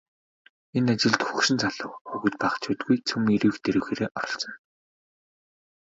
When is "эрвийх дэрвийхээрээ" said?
3.35-4.09